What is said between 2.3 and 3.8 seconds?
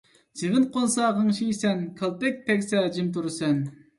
تەگسە جىم تۇرىسەن